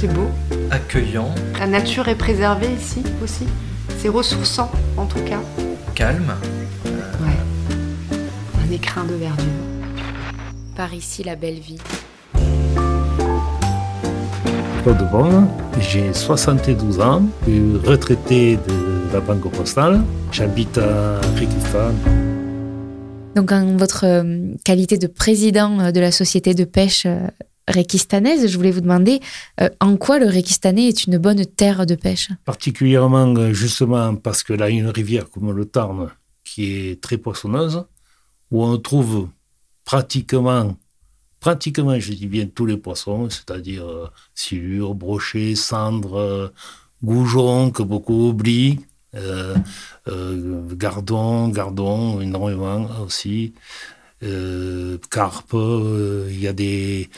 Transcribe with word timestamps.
C'est 0.00 0.06
beau. 0.06 0.30
accueillant, 0.70 1.28
La 1.58 1.66
nature 1.66 2.08
est 2.08 2.14
préservée 2.14 2.72
ici 2.72 3.02
aussi. 3.22 3.44
C'est 3.98 4.08
ressourçant 4.08 4.70
en 4.96 5.04
tout 5.04 5.22
cas. 5.24 5.40
calme. 5.94 6.32
Ouais. 7.20 7.36
Un 8.66 8.72
écrin 8.72 9.04
de 9.04 9.12
verdure. 9.12 9.44
Par 10.74 10.94
ici, 10.94 11.22
la 11.22 11.36
belle 11.36 11.58
vie. 11.58 11.76
Claude 14.84 15.06
Bon, 15.12 15.46
j'ai 15.78 16.14
72 16.14 16.98
ans, 17.00 17.24
je 17.46 17.50
suis 17.50 17.76
retraité 17.86 18.56
de 18.56 19.12
la 19.12 19.20
Banque 19.20 19.50
Postale. 19.52 20.00
J'habite 20.32 20.78
à 20.78 21.20
Rikistan. 21.36 21.92
Donc, 23.36 23.52
en 23.52 23.76
votre 23.76 24.06
euh, 24.06 24.54
qualité 24.64 24.96
de 24.96 25.08
président 25.08 25.78
euh, 25.78 25.90
de 25.92 26.00
la 26.00 26.10
société 26.10 26.54
de 26.54 26.64
pêche 26.64 27.06
réquistanaise, 27.70 28.46
je 28.46 28.56
voulais 28.56 28.70
vous 28.70 28.80
demander 28.82 29.20
euh, 29.60 29.68
en 29.80 29.96
quoi 29.96 30.18
le 30.18 30.26
Réquistanais 30.26 30.88
est 30.88 31.06
une 31.06 31.18
bonne 31.18 31.44
terre 31.46 31.86
de 31.86 31.94
pêche? 31.94 32.28
Particulièrement, 32.44 33.34
euh, 33.36 33.52
justement, 33.52 34.14
parce 34.16 34.42
que 34.42 34.52
là, 34.52 34.68
une 34.68 34.88
rivière 34.88 35.30
comme 35.30 35.50
le 35.52 35.64
Tarn 35.64 36.10
qui 36.44 36.72
est 36.72 37.00
très 37.00 37.16
poissonneuse, 37.16 37.84
où 38.50 38.64
on 38.64 38.76
trouve 38.78 39.28
pratiquement, 39.84 40.76
pratiquement, 41.40 41.98
je 41.98 42.12
dis 42.12 42.26
bien 42.26 42.46
tous 42.46 42.66
les 42.66 42.76
poissons, 42.76 43.28
c'est-à-dire 43.30 43.84
euh, 43.84 44.08
silure, 44.34 44.94
brochet, 44.94 45.54
cendre, 45.54 46.14
euh, 46.18 46.48
goujon, 47.02 47.70
que 47.70 47.82
beaucoup 47.82 48.28
oublient, 48.28 48.80
euh, 49.14 49.54
gardon, 50.74 51.48
gardon, 51.48 52.20
énormément 52.20 52.88
aussi, 53.04 53.54
carpe, 55.10 55.54
il 55.54 56.40
y 56.40 56.46
a 56.46 56.52
des... 56.52 57.08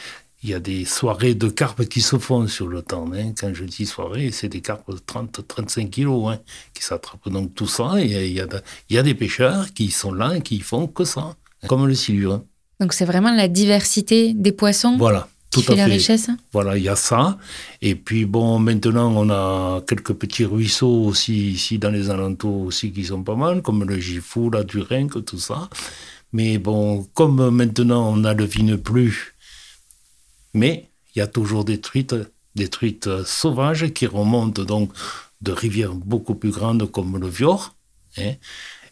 Il 0.44 0.50
y 0.50 0.54
a 0.54 0.60
des 0.60 0.84
soirées 0.84 1.34
de 1.36 1.48
carpes 1.48 1.84
qui 1.84 2.00
se 2.00 2.18
font 2.18 2.48
sur 2.48 2.66
le 2.66 2.82
temps. 2.82 3.08
hein. 3.14 3.32
Quand 3.38 3.54
je 3.54 3.64
dis 3.64 3.86
soirée, 3.86 4.30
c'est 4.32 4.48
des 4.48 4.60
carpes 4.60 4.90
de 4.90 4.98
30-35 4.98 5.88
kilos 5.90 6.32
hein, 6.32 6.38
qui 6.74 6.82
s'attrapent. 6.82 7.28
Donc 7.28 7.54
tout 7.54 7.68
ça, 7.68 7.94
il 8.00 8.10
y, 8.10 8.16
a, 8.16 8.24
il 8.24 8.32
y 8.32 8.40
a 8.40 8.46
de- 8.46 8.60
il 8.90 8.96
y 8.96 8.98
a 8.98 9.02
des 9.04 9.14
pêcheurs 9.14 9.72
qui 9.72 9.90
sont 9.90 10.12
là 10.12 10.36
et 10.36 10.40
qui 10.42 10.58
font 10.60 10.88
que 10.88 11.04
ça, 11.04 11.36
comme 11.68 11.86
le 11.86 11.94
silure. 11.94 12.32
hein. 12.34 12.42
Donc, 12.80 12.92
c'est 12.94 13.04
vraiment 13.04 13.32
la 13.32 13.46
diversité 13.46 14.34
des 14.34 14.50
poissons 14.50 14.96
Voilà, 14.98 15.28
qui 15.50 15.60
tout 15.60 15.66
fait 15.66 15.74
à 15.74 15.76
la 15.76 15.84
fait. 15.86 15.92
richesse 15.92 16.28
Voilà, 16.52 16.76
il 16.76 16.82
y 16.82 16.88
a 16.88 16.96
ça. 16.96 17.38
Et 17.80 17.94
puis 17.94 18.24
bon, 18.24 18.58
maintenant, 18.58 19.12
on 19.16 19.30
a 19.30 19.80
quelques 19.86 20.14
petits 20.14 20.44
ruisseaux 20.44 21.04
aussi 21.04 21.52
ici 21.52 21.78
dans 21.78 21.90
les 21.90 22.10
alentours 22.10 22.62
aussi 22.62 22.90
qui 22.90 23.04
sont 23.04 23.22
pas 23.22 23.36
mal, 23.36 23.62
comme 23.62 23.84
le 23.84 24.00
Gifou, 24.00 24.50
la 24.50 24.64
Durinque, 24.64 25.24
tout 25.24 25.38
ça. 25.38 25.68
Mais 26.32 26.58
bon, 26.58 27.06
comme 27.14 27.50
maintenant 27.50 28.10
on 28.12 28.24
a 28.24 28.34
le 28.34 28.44
vine 28.44 28.76
plus, 28.78 29.31
mais 30.54 30.90
il 31.14 31.18
y 31.18 31.22
a 31.22 31.26
toujours 31.26 31.64
des 31.64 31.80
truites, 31.80 32.14
euh, 33.06 33.24
sauvages 33.24 33.92
qui 33.92 34.06
remontent 34.06 34.62
donc 34.62 34.92
de 35.40 35.52
rivières 35.52 35.94
beaucoup 35.94 36.34
plus 36.34 36.50
grandes 36.50 36.90
comme 36.90 37.18
le 37.18 37.28
Vior. 37.28 37.74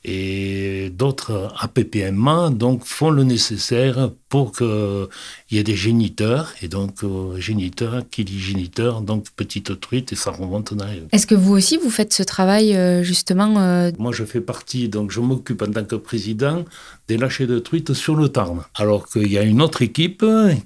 Et 0.04 0.90
d'autres 0.90 1.52
APPMA 1.58 2.50
donc 2.50 2.84
font 2.84 3.10
le 3.10 3.24
nécessaire 3.24 4.10
pour 4.28 4.52
qu'il 4.52 5.08
y 5.50 5.58
ait 5.58 5.64
des 5.64 5.76
géniteurs 5.76 6.54
et 6.62 6.68
donc 6.68 7.02
euh, 7.02 7.38
géniteurs 7.38 8.02
qui 8.10 8.24
dit 8.24 8.38
géniteur 8.38 9.02
donc 9.02 9.30
petite 9.36 9.78
truite 9.80 10.12
et 10.12 10.16
ça 10.16 10.30
remonte 10.30 10.72
dans 10.74 10.86
les... 10.86 11.02
Est-ce 11.12 11.26
que 11.26 11.34
vous 11.34 11.52
aussi, 11.52 11.76
vous 11.76 11.90
faites 11.90 12.12
ce 12.12 12.22
travail 12.22 12.76
euh, 12.76 13.02
justement 13.02 13.58
euh, 13.58 13.90
Moi, 13.98 14.12
je 14.12 14.24
fais 14.24 14.40
partie, 14.40 14.88
donc 14.88 15.10
je 15.10 15.20
m'occupe 15.20 15.62
en 15.62 15.70
tant 15.70 15.84
que 15.84 15.96
président 15.96 16.64
des 17.08 17.16
lâchers 17.16 17.46
de 17.46 17.58
truites 17.58 17.92
sur 17.92 18.14
le 18.16 18.28
Tarn. 18.28 18.62
Alors 18.76 19.08
qu'il 19.08 19.30
y 19.30 19.38
a 19.38 19.42
une 19.42 19.60
autre 19.60 19.82
équipe 19.82 20.24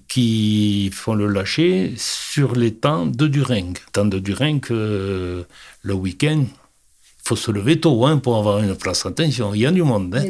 qui 0.09 0.91
font 0.93 1.15
le 1.15 1.27
lâcher 1.27 1.95
sur 1.97 2.55
les 2.55 2.75
temps 2.75 3.07
de 3.07 3.27
Duringue. 3.27 3.79
Temps 3.93 4.05
de 4.05 4.19
Duringue, 4.19 4.67
euh, 4.71 5.45
le 5.83 5.95
week-end, 5.95 6.45
faut 7.27 7.37
se 7.37 7.51
lever 7.51 7.81
tôt 7.81 8.05
hein, 8.05 8.19
pour 8.19 8.37
avoir 8.37 8.59
une 8.61 8.75
place. 8.75 9.07
Attention, 9.07 9.55
il 9.55 9.63
y 9.63 9.67
a 9.67 9.71
du 9.73 9.83
monde. 9.83 10.15
hein. 10.15 10.25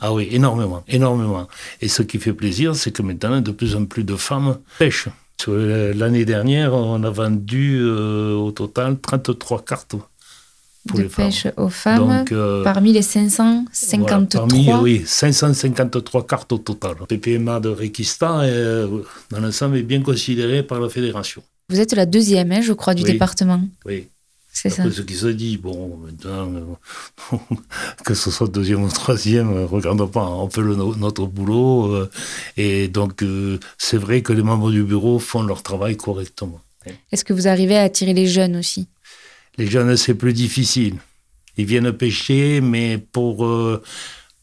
Ah 0.00 0.12
oui, 0.12 0.28
énormément, 0.30 0.84
énormément. 0.88 1.48
Et 1.80 1.88
ce 1.88 2.02
qui 2.02 2.18
fait 2.18 2.34
plaisir, 2.34 2.76
c'est 2.76 2.90
que 2.90 3.02
maintenant, 3.02 3.40
de 3.40 3.50
plus 3.50 3.74
en 3.76 3.86
plus 3.86 4.04
de 4.04 4.16
femmes 4.16 4.58
pêchent. 4.78 5.08
Sur 5.40 5.54
l'année 5.54 6.24
dernière, 6.24 6.74
on 6.74 7.02
a 7.02 7.10
vendu 7.10 7.78
euh, 7.80 8.34
au 8.34 8.52
total 8.52 8.98
33 9.00 9.64
cartes 9.64 9.96
pour 10.86 10.98
de 10.98 11.02
les 11.02 11.08
femmes. 11.08 11.26
pêche 11.26 11.46
aux 11.56 11.68
femmes 11.70 11.98
Donc, 12.18 12.32
euh, 12.32 12.62
parmi 12.62 12.92
les 12.92 13.00
voilà, 13.00 13.26
553 13.72 14.46
parmi, 14.46 14.72
oui, 14.82 15.02
553 15.06 16.26
cartes 16.26 16.52
au 16.52 16.58
total. 16.58 16.94
Le 17.00 17.06
PPMA 17.06 17.58
de 17.60 17.74
euh, 18.22 18.86
dans 19.30 19.40
l'ensemble, 19.40 19.78
est 19.78 19.82
bien 19.82 20.02
considéré 20.02 20.62
par 20.62 20.78
la 20.80 20.88
fédération. 20.88 21.42
Vous 21.70 21.80
êtes 21.80 21.94
la 21.94 22.06
deuxième, 22.06 22.52
hein, 22.52 22.60
je 22.60 22.74
crois, 22.74 22.94
du 22.94 23.02
Oui. 23.02 23.12
département. 23.12 23.60
Oui. 23.86 24.08
C'est 24.54 24.70
ça. 24.70 24.88
Ce 24.90 25.02
qui 25.02 25.14
se 25.14 25.26
dit, 25.26 25.58
bon, 25.58 25.96
maintenant, 25.96 26.48
euh, 27.32 27.36
que 28.04 28.14
ce 28.14 28.30
soit 28.30 28.46
deuxième 28.46 28.84
ou 28.84 28.88
troisième, 28.88 29.52
euh, 29.52 29.66
regarde 29.66 30.08
pas, 30.10 30.24
on 30.24 30.48
fait 30.48 30.60
le 30.60 30.76
notre 30.76 31.26
boulot. 31.26 31.92
euh, 31.92 32.10
et 32.56 32.86
donc, 32.86 33.22
euh, 33.24 33.58
c'est 33.78 33.96
vrai 33.98 34.22
que 34.22 34.32
les 34.32 34.42
membres 34.42 34.70
du 34.70 34.84
bureau 34.84 35.18
font 35.18 35.42
leur 35.42 35.64
travail 35.64 35.96
correctement. 35.96 36.60
Est-ce 37.10 37.24
que 37.24 37.32
vous 37.32 37.48
arrivez 37.48 37.76
à 37.76 37.82
attirer 37.82 38.14
les 38.14 38.28
jeunes 38.28 38.56
aussi? 38.56 38.86
Les 39.58 39.66
jeunes, 39.66 39.96
c'est 39.96 40.14
plus 40.14 40.32
difficile. 40.32 40.96
Ils 41.56 41.66
viennent 41.66 41.92
pêcher, 41.92 42.60
mais 42.60 42.98
pour, 42.98 43.36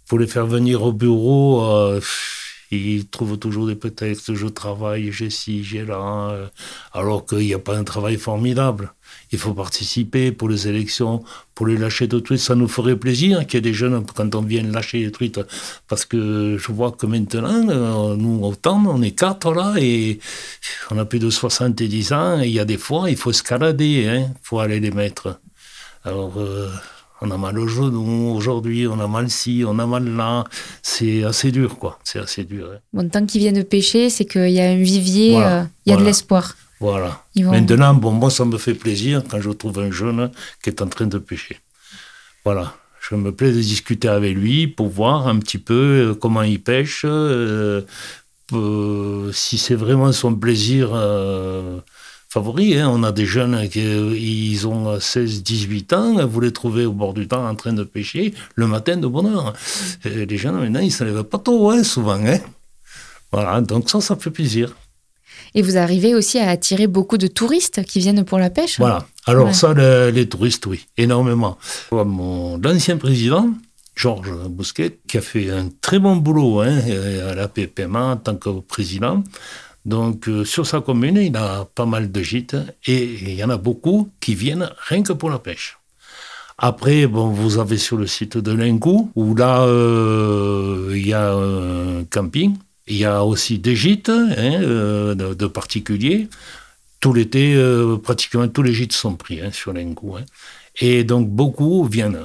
pour 0.08 0.20
les 0.20 0.28
faire 0.28 0.46
venir 0.48 0.84
au 0.84 0.92
bureau, 0.92 1.64
pff, 2.00 2.41
ils 2.72 3.08
trouvent 3.08 3.38
toujours 3.38 3.68
des 3.68 3.76
prétextes. 3.76 4.34
Je 4.34 4.48
travaille, 4.48 5.12
j'ai 5.12 5.30
ci, 5.30 5.64
j'ai 5.64 5.86
là. 5.86 6.30
euh, 6.32 6.48
alors 6.94 7.26
qu'il 7.26 7.40
n'y 7.40 7.54
a 7.54 7.60
pas 7.60 7.78
un 7.78 7.84
travail 7.84 8.18
formidable. 8.18 8.94
Il 9.32 9.40
faut 9.40 9.54
participer 9.54 10.32
pour 10.32 10.50
les 10.50 10.68
élections, 10.68 11.24
pour 11.56 11.68
les 11.68 11.78
lâcher 11.78 12.08
de 12.08 12.20
truites. 12.20 12.40
Ça 12.40 12.56
nous 12.56 12.68
ferait 12.68 12.96
plaisir 12.96 13.46
qu'il 13.46 13.56
y 13.56 13.58
ait 13.58 13.62
des 13.62 13.74
jeunes 13.74 14.06
quand 14.16 14.36
on 14.36 14.42
vient 14.42 14.64
lâcher 14.64 15.00
les 15.00 15.12
truites. 15.12 15.40
Parce 15.88 16.06
que 16.06 16.58
je 16.58 16.72
vois 16.72 16.92
que 16.92 17.06
maintenant, 17.06 17.68
euh, 17.70 18.16
nous, 18.16 18.44
autant, 18.44 18.84
on 18.88 19.02
est 19.02 19.12
quatre 19.12 19.54
là 19.54 19.76
et 19.78 20.20
on 20.92 20.98
a 20.98 21.06
plus 21.06 21.20
de 21.20 21.30
70 21.30 22.14
ans. 22.14 22.40
Il 22.40 22.52
y 22.52 22.60
a 22.60 22.66
des 22.66 22.78
fois, 22.78 23.10
il 23.10 23.18
faut 23.18 23.32
escalader 23.32 24.08
hein, 24.08 24.34
pour 24.44 24.62
aller 24.62 24.80
les 24.80 24.92
mettre. 24.92 25.40
Alors, 26.04 26.40
euh, 26.40 26.70
on 27.22 27.30
a 27.32 27.38
mal 27.38 27.58
au 27.60 27.68
genou 27.68 28.34
aujourd'hui, 28.36 28.88
on 28.88 29.00
a 29.00 29.08
mal 29.08 29.30
ci, 29.30 29.64
on 29.68 29.78
a 29.80 29.86
mal 29.86 30.06
là. 30.16 30.44
C'est 30.82 31.24
assez 31.24 31.52
dur, 31.52 31.78
quoi. 31.78 32.00
C'est 32.04 32.20
assez 32.20 32.44
dur. 32.44 32.70
hein. 32.74 32.80
Bon, 32.94 33.08
tant 33.10 33.26
qu'ils 33.26 33.42
viennent 33.42 33.64
pêcher, 33.64 34.10
c'est 34.10 34.26
qu'il 34.26 34.50
y 34.50 34.60
a 34.60 34.70
un 34.72 34.78
vivier, 34.82 35.32
Voilà, 35.34 35.62
euh, 35.62 35.66
il 35.86 35.92
y 35.92 35.94
a 35.94 35.98
de 35.98 36.04
l'espoir. 36.04 36.56
Voilà. 36.80 37.24
Vont- 37.36 37.52
Maintenant, 37.52 37.94
bon, 37.94 38.12
moi, 38.12 38.32
ça 38.32 38.44
me 38.44 38.58
fait 38.58 38.74
plaisir 38.74 39.22
quand 39.30 39.40
je 39.40 39.52
trouve 39.52 39.78
un 39.80 39.92
jeune 39.92 40.32
qui 40.64 40.70
est 40.72 40.82
en 40.82 40.88
train 40.88 41.06
de 41.06 41.20
pêcher. 41.20 41.60
Voilà. 42.44 42.74
Je 43.08 43.16
me 43.16 43.32
plais 43.32 43.52
de 43.52 43.60
discuter 43.62 44.08
avec 44.08 44.36
lui 44.36 44.68
pour 44.68 44.88
voir 44.90 45.28
un 45.28 45.38
petit 45.40 45.58
peu 45.60 45.74
euh, 46.12 46.16
comment 46.16 46.42
il 46.44 46.62
pêche, 46.62 47.04
euh, 47.06 47.82
euh, 48.54 49.32
si 49.32 49.58
c'est 49.58 49.76
vraiment 49.76 50.12
son 50.12 50.34
plaisir 50.36 50.90
euh, 50.94 51.80
favori. 52.32 52.78
hein. 52.78 52.90
On 52.90 53.04
a 53.04 53.12
des 53.12 53.26
jeunes 53.26 53.68
qui 53.70 53.82
ils 53.82 54.68
ont 54.68 54.98
16-18 54.98 55.94
ans, 55.96 56.26
vous 56.26 56.40
les 56.40 56.52
trouvez 56.54 56.86
au 56.86 56.94
bord 56.94 57.14
du 57.14 57.28
temps 57.28 57.46
en 57.48 57.56
train 57.56 57.74
de 57.74 57.84
pêcher 57.84 58.34
le 58.56 58.68
matin 58.68 58.98
de 58.98 59.08
bonne 59.08 59.28
heure. 59.28 59.54
Et 60.06 60.26
les 60.26 60.38
jeunes, 60.38 60.58
maintenant, 60.60 60.80
ils 60.80 60.86
ne 60.86 61.00
se 61.00 61.04
lèvent 61.04 61.24
pas 61.24 61.40
tôt, 61.40 61.70
hein, 61.70 61.84
souvent. 61.84 62.20
hein. 62.26 62.40
Voilà, 63.32 63.62
donc 63.62 63.90
ça, 63.90 64.02
ça 64.02 64.16
fait 64.16 64.32
plaisir. 64.32 64.76
Et 65.54 65.62
vous 65.62 65.76
arrivez 65.78 66.16
aussi 66.16 66.40
à 66.40 66.50
attirer 66.50 66.88
beaucoup 66.88 67.18
de 67.18 67.28
touristes 67.28 67.84
qui 67.84 68.00
viennent 68.00 68.24
pour 68.24 68.40
la 68.40 68.50
pêche. 68.50 68.78
Voilà. 68.80 69.06
Alors 69.26 69.48
Ouais. 69.48 69.54
ça, 69.54 69.74
le- 69.74 70.10
les 70.10 70.28
touristes, 70.30 70.66
oui, 70.66 70.86
énormément. 70.98 71.58
Mon 71.92 72.58
l'ancien 72.58 72.96
président, 72.98 73.50
Georges 73.96 74.32
Bousquet, 74.50 75.00
qui 75.08 75.18
a 75.18 75.22
fait 75.22 75.50
un 75.50 75.68
très 75.82 76.00
bon 76.00 76.16
boulot 76.16 76.62
hein, 76.62 76.80
à 77.30 77.36
la 77.36 77.48
PPMA 77.50 78.02
en 78.14 78.18
tant 78.18 78.36
que 78.36 78.50
président. 78.62 79.24
Donc 79.86 80.28
euh, 80.28 80.46
sur 80.46 80.68
sa 80.68 80.82
commune, 80.82 81.18
il 81.18 81.36
a 81.36 81.66
pas 81.66 81.86
mal 81.86 82.12
de 82.12 82.22
gîtes 82.22 82.56
et 82.86 83.04
il 83.04 83.34
y 83.34 83.44
en 83.44 83.50
a 83.50 83.58
beaucoup 83.58 84.10
qui 84.20 84.36
viennent 84.36 84.70
rien 84.88 85.04
que 85.04 85.14
pour 85.14 85.30
la 85.30 85.40
pêche. 85.40 85.78
Après, 86.58 87.08
bon, 87.08 87.30
vous 87.30 87.58
avez 87.58 87.78
sur 87.78 87.98
le 87.98 88.06
site 88.06 88.38
de 88.38 88.52
Lingou, 88.52 89.12
où 89.16 89.34
là, 89.34 89.64
euh, 89.64 90.92
il 90.96 91.08
y 91.08 91.14
a 91.14 91.34
un 91.34 92.04
camping. 92.04 92.56
Il 92.88 92.98
y 92.98 93.06
a 93.06 93.24
aussi 93.24 93.58
des 93.58 93.76
gîtes 93.76 94.10
hein, 94.10 94.36
euh, 94.38 95.16
de, 95.16 95.48
particuliers. 95.48 96.28
Tout 97.00 97.14
l'été, 97.14 97.60
pratiquement 98.04 98.48
tous 98.48 98.62
les 98.62 98.74
gîtes 98.74 98.94
sont 98.94 99.16
pris 99.16 99.42
hein, 99.42 99.50
sur 99.52 99.74
Lingou. 99.74 100.18
hein. 100.18 100.26
Et 100.80 101.04
donc, 101.04 101.30
beaucoup 101.30 101.84
viennent. 101.86 102.20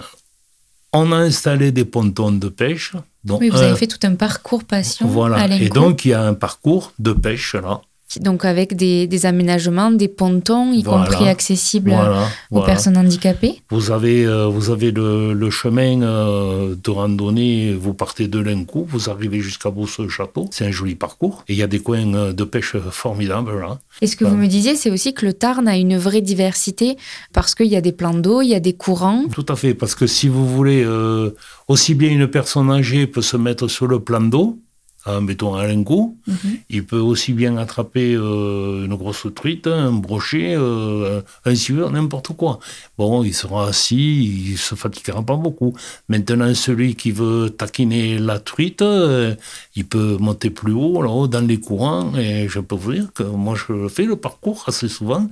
On 0.99 1.13
a 1.13 1.17
installé 1.17 1.73
des 1.73 1.85
pontons 1.85 2.33
de 2.33 2.49
pêche. 2.49 2.93
dont 3.25 3.39
Oui, 3.39 3.49
vous 3.49 3.59
un- 3.59 3.63
avez 3.69 3.77
fait 3.77 3.87
tout 3.89 3.99
un 4.05 4.15
parcours 4.15 4.63
passion 4.65 5.07
voilà. 5.09 5.37
à 5.37 5.47
Et 5.57 5.69
donc, 5.69 6.05
il 6.05 6.11
y 6.11 6.15
a 6.15 6.23
un 6.23 6.35
parcours 6.35 6.93
de 7.01 7.13
pêche 7.13 7.55
là, 7.55 7.81
Donc 8.21 8.45
avec 8.45 8.77
des, 8.77 9.07
des 9.07 9.27
aménagements, 9.27 9.91
des 9.91 10.09
pontons, 10.09 10.73
y 10.73 10.83
Voilà. 10.83 11.07
compris 11.07 11.29
accessibles 11.29 11.91
Voilà, 11.91 12.23
aux 12.51 12.59
voilà. 12.59 12.67
personnes 12.67 12.97
handicapées. 12.97 13.61
Vous 13.71 13.91
avez, 13.91 14.25
euh, 14.25 14.47
vous 14.47 14.71
avez 14.71 14.91
le, 14.93 15.33
le 15.35 15.51
chemin 15.51 16.01
euh, 16.03 16.75
de 16.83 16.91
randonnée, 16.91 17.75
vous 17.75 17.95
partez 17.95 18.29
de 18.29 18.39
l'Incou, 18.39 18.87
vous 18.89 19.11
arrivez 19.11 19.41
jusqu'à 19.41 19.71
Beauce-Château. 19.71 20.49
C'est 20.53 20.65
un 20.67 20.71
joli 20.71 20.95
parcours. 20.95 21.45
Et 21.49 21.55
il 21.55 21.59
y 21.59 21.63
a 21.63 21.67
des 21.67 21.81
coins 21.81 22.15
euh, 22.15 22.33
de 22.33 22.45
pêche 22.45 22.77
formidables 22.91 23.59
là. 23.61 23.79
Et 24.01 24.07
ce 24.07 24.15
que 24.17 24.25
vous 24.25 24.37
me 24.37 24.47
disiez, 24.47 24.77
c'est 24.77 24.91
aussi 24.91 25.13
que 25.13 25.27
le 25.27 25.33
Tarn 25.33 25.67
a 25.67 25.77
une 25.77 25.97
vraie 25.99 26.21
diversité 26.23 26.97
parce 27.33 27.55
qu'il 27.55 27.67
y 27.67 27.77
a 27.77 27.81
des 27.81 27.93
plans 27.93 28.15
d'eau, 28.15 28.41
il 28.41 28.49
y 28.49 28.55
a 28.55 28.61
des 28.61 28.75
courants. 28.75 29.25
Tout 29.33 29.47
à 29.49 29.57
fait, 29.57 29.75
parce 29.75 29.95
que 29.95 30.07
si 30.07 30.29
vous 30.29 30.47
voulez, 30.47 30.83
euh, 30.85 31.31
aussi 31.69 31.95
bien 31.95 32.11
une 32.11 32.29
personne 32.29 32.71
âgée 32.71 33.07
peut 33.07 33.23
se 33.23 33.37
mettre 33.37 33.69
sur 33.69 33.87
le 33.89 33.99
plan 34.01 34.21
d'eau, 34.21 34.59
euh, 35.09 35.21
mettons 35.21 35.55
à 35.55 35.67
l'Incou, 35.67 36.17
Mhm. 36.27 36.37
il 36.71 36.85
peut 36.85 36.99
aussi 36.99 37.33
bien 37.33 37.57
attraper 37.57 38.15
euh, 38.15 38.85
une 38.87 38.95
grosse 38.95 39.27
truite, 39.35 39.67
un 39.67 39.93
brochet, 39.93 40.55
euh, 40.57 41.21
un 41.45 41.55
sueur, 41.55 41.91
n'importe 41.91 42.29
quoi. 42.37 42.59
Bon, 42.99 43.23
il 43.25 43.35
sera 43.35 43.69
assis, 43.69 44.51
il 44.53 44.59
se 44.59 44.75
fatiguera 44.75 45.23
pas 45.23 45.37
beaucoup. 45.37 45.75
Maintenant, 46.09 46.53
celui 46.55 46.95
qui 46.95 47.11
veut 47.13 47.51
taquiner 47.51 48.19
la 48.19 48.39
truite, 48.39 48.83
euh, 48.83 49.35
il 49.75 49.87
peut 49.87 50.17
monter 50.19 50.51
plus 50.51 50.73
haut, 50.73 51.03
là-haut, 51.03 51.29
dans 51.29 51.47
les 51.47 51.59
courants, 51.61 52.15
et 52.17 52.49
je 52.49 52.61
peux 52.61 52.77
vous 52.77 52.93
dire 52.93 53.09
que 53.15 53.23
moi, 53.23 53.55
je 53.57 53.89
fais 53.89 54.05
le 54.05 54.17
parcours 54.17 54.65
assez 54.67 54.89
souvent. 54.89 55.29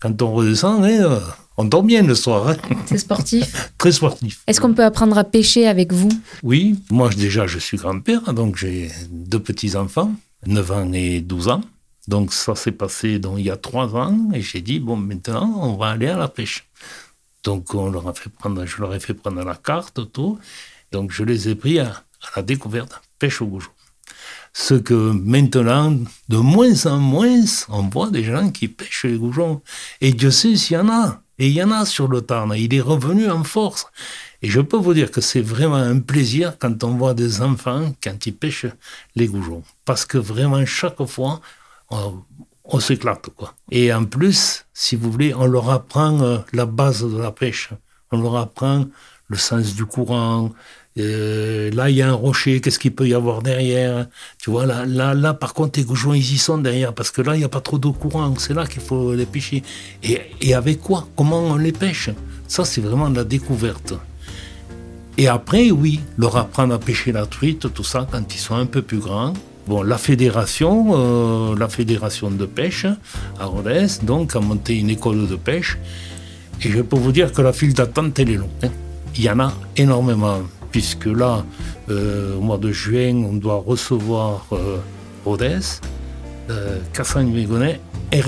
Quand 0.00 0.20
on 0.22 0.32
redescend, 0.32 0.84
hein, 0.84 1.02
euh, 1.02 1.20
on 1.56 1.64
dort 1.64 1.82
bien 1.82 2.02
le 2.02 2.14
soir, 2.14 2.48
hein. 2.48 2.56
C'est 2.86 2.98
sportif. 2.98 3.72
très 3.78 3.92
sportif. 3.92 4.42
Est-ce 4.46 4.60
qu'on 4.60 4.74
peut 4.74 4.84
apprendre 4.84 5.16
à 5.16 5.24
pêcher 5.24 5.66
avec 5.66 5.92
vous? 5.92 6.10
Oui, 6.42 6.76
moi 6.90 7.10
déjà 7.10 7.46
je 7.46 7.58
suis 7.58 7.76
grand-père, 7.76 8.32
donc 8.34 8.56
j'ai 8.56 8.90
deux 9.10 9.40
petits-enfants, 9.40 10.12
9 10.46 10.70
ans 10.72 10.92
et 10.92 11.20
12 11.20 11.48
ans. 11.48 11.62
Donc 12.06 12.34
ça 12.34 12.54
s'est 12.54 12.72
passé 12.72 13.18
donc, 13.18 13.38
il 13.38 13.46
y 13.46 13.50
a 13.50 13.56
trois 13.56 13.94
ans 13.96 14.18
et 14.34 14.42
j'ai 14.42 14.60
dit, 14.60 14.78
bon 14.78 14.96
maintenant 14.96 15.60
on 15.62 15.76
va 15.76 15.88
aller 15.90 16.08
à 16.08 16.18
la 16.18 16.28
pêche. 16.28 16.66
Donc 17.44 17.74
on 17.74 17.90
leur 17.90 18.08
a 18.08 18.14
fait 18.14 18.30
prendre, 18.30 18.64
je 18.66 18.80
leur 18.80 18.94
ai 18.94 19.00
fait 19.00 19.14
prendre 19.14 19.42
la 19.42 19.54
carte, 19.54 20.00
tout. 20.12 20.38
Donc 20.92 21.12
je 21.12 21.24
les 21.24 21.48
ai 21.48 21.54
pris 21.54 21.78
à, 21.78 21.86
à 21.88 22.28
la 22.36 22.42
découverte, 22.42 23.00
pêche 23.18 23.40
au 23.40 23.46
goujon. 23.46 23.70
Ce 24.52 24.74
que 24.74 24.94
maintenant, 25.12 25.96
de 26.28 26.36
moins 26.36 26.86
en 26.86 26.98
moins, 26.98 27.44
on 27.68 27.82
voit 27.82 28.10
des 28.10 28.24
gens 28.24 28.50
qui 28.50 28.68
pêchent 28.68 29.04
les 29.04 29.18
goujons. 29.18 29.62
Et 30.00 30.12
Dieu 30.12 30.30
sait 30.30 30.56
s'il 30.56 30.76
y 30.76 30.80
en 30.80 30.88
a. 30.88 31.20
Et 31.38 31.48
il 31.48 31.52
y 31.52 31.62
en 31.62 31.72
a 31.72 31.84
sur 31.84 32.06
le 32.06 32.20
Tarn. 32.20 32.54
Il 32.56 32.72
est 32.74 32.80
revenu 32.80 33.28
en 33.28 33.42
force. 33.42 33.86
Et 34.42 34.48
je 34.48 34.60
peux 34.60 34.76
vous 34.76 34.94
dire 34.94 35.10
que 35.10 35.20
c'est 35.20 35.40
vraiment 35.40 35.76
un 35.76 35.98
plaisir 35.98 36.56
quand 36.58 36.84
on 36.84 36.96
voit 36.96 37.14
des 37.14 37.42
enfants, 37.42 37.92
quand 38.02 38.26
ils 38.26 38.34
pêchent 38.34 38.66
les 39.16 39.26
goujons. 39.26 39.64
Parce 39.84 40.06
que 40.06 40.18
vraiment, 40.18 40.64
chaque 40.64 41.04
fois, 41.06 41.40
on, 41.90 42.22
on 42.64 42.80
s'éclate. 42.80 43.28
Quoi. 43.30 43.54
Et 43.70 43.92
en 43.92 44.04
plus, 44.04 44.64
si 44.72 44.96
vous 44.96 45.10
voulez, 45.10 45.34
on 45.34 45.46
leur 45.46 45.70
apprend 45.70 46.20
euh, 46.20 46.38
la 46.52 46.66
base 46.66 47.02
de 47.02 47.18
la 47.18 47.32
pêche. 47.32 47.70
On 48.12 48.20
leur 48.20 48.36
apprend 48.36 48.86
le 49.34 49.38
sens 49.38 49.74
du 49.74 49.84
courant. 49.84 50.50
Là, 50.96 51.90
il 51.90 51.96
y 51.96 52.02
a 52.02 52.08
un 52.08 52.12
rocher, 52.12 52.60
qu'est-ce 52.60 52.78
qu'il 52.78 52.94
peut 52.94 53.08
y 53.08 53.14
avoir 53.14 53.42
derrière 53.42 54.06
Tu 54.38 54.50
vois, 54.50 54.64
là, 54.64 54.86
là, 54.86 55.12
là, 55.12 55.34
par 55.34 55.52
contre, 55.52 55.78
les 55.78 55.84
goujons, 55.84 56.14
ils 56.14 56.34
y 56.34 56.38
sont 56.38 56.58
derrière, 56.58 56.94
parce 56.94 57.10
que 57.10 57.20
là, 57.20 57.34
il 57.34 57.38
n'y 57.38 57.44
a 57.44 57.48
pas 57.48 57.60
trop 57.60 57.78
d'eau 57.78 57.92
courant, 57.92 58.32
c'est 58.38 58.54
là 58.54 58.64
qu'il 58.66 58.80
faut 58.80 59.12
les 59.12 59.26
pêcher. 59.26 59.62
Et, 60.04 60.54
avec 60.54 60.80
quoi? 60.80 61.08
Comment 61.16 61.40
on 61.40 61.56
les 61.56 61.72
pêche? 61.72 62.10
Ça, 62.46 62.64
c'est 62.64 62.80
vraiment 62.80 63.10
de 63.10 63.16
la 63.16 63.24
découverte. 63.24 63.94
Et 65.18 65.26
après, 65.28 65.70
oui, 65.70 66.00
leur 66.16 66.36
apprendre 66.36 66.74
à 66.74 66.78
pêcher 66.78 67.10
la 67.10 67.26
truite, 67.26 67.72
tout 67.74 67.84
ça, 67.84 68.06
quand 68.10 68.34
ils 68.34 68.38
sont 68.38 68.54
un 68.54 68.66
peu 68.66 68.82
plus 68.82 68.98
grands. 68.98 69.32
Bon, 69.66 69.82
la 69.82 69.98
fédération, 69.98 70.92
euh, 70.92 71.56
la 71.56 71.68
fédération 71.68 72.30
de 72.30 72.46
pêche 72.46 72.86
à 73.40 73.46
Rodez, 73.46 73.86
donc, 74.02 74.36
a 74.36 74.40
monté 74.40 74.78
une 74.78 74.90
école 74.90 75.26
de 75.26 75.36
pêche. 75.36 75.78
Et 76.62 76.70
je 76.70 76.82
peux 76.82 76.96
vous 76.96 77.12
dire 77.12 77.32
que 77.32 77.42
la 77.42 77.52
file 77.52 77.74
d'attente, 77.74 78.16
elle 78.18 78.30
est 78.30 78.36
longue. 78.36 78.50
hein. 78.62 78.70
Il 79.16 79.22
y 79.24 79.30
en 79.30 79.38
a 79.40 79.52
énormément, 79.76 80.38
puisque 80.70 81.06
là, 81.06 81.44
euh, 81.90 82.36
au 82.36 82.40
mois 82.40 82.58
de 82.58 82.72
juin, 82.72 83.14
on 83.30 83.34
doit 83.34 83.62
recevoir 83.66 84.46
euh, 84.52 84.78
Rodez, 85.24 85.58
euh, 86.50 86.78
Cassagne-Végonnet 86.92 87.80
et 88.12 88.20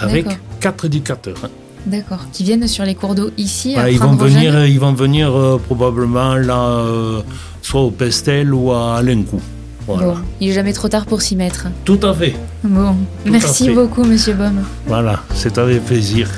avec 0.00 0.26
quatre 0.60 0.84
éducateurs. 0.86 1.36
hein. 1.44 1.48
D'accord. 1.86 2.20
Qui 2.32 2.44
viennent 2.44 2.66
sur 2.68 2.84
les 2.84 2.94
cours 2.94 3.14
d'eau 3.14 3.30
ici 3.38 3.74
Ah, 3.76 3.90
ils 3.90 3.98
vont 3.98 4.12
venir, 4.12 4.66
ils 4.66 4.78
vont 4.80 4.92
venir 4.92 5.34
euh, 5.34 5.58
probablement 5.58 6.34
là, 6.36 6.60
euh, 6.68 7.22
soit 7.62 7.80
au 7.80 7.90
Pestel 7.90 8.52
ou 8.52 8.72
à. 8.72 9.00
Voilà. 9.86 10.06
Bon, 10.08 10.14
il 10.40 10.48
n'est 10.48 10.52
jamais 10.54 10.72
trop 10.74 10.88
tard 10.88 11.06
pour 11.06 11.22
s'y 11.22 11.36
mettre. 11.36 11.66
Tout 11.84 11.98
à 12.02 12.12
fait. 12.14 12.34
Bon, 12.62 12.94
Tout 13.24 13.28
à 13.28 13.32
merci 13.32 13.66
fait. 13.66 13.74
beaucoup, 13.74 14.04
Monsieur 14.04 14.34
Baum. 14.34 14.62
Voilà, 14.86 15.22
c'est 15.34 15.56
avec 15.58 15.84
plaisir. 15.86 16.28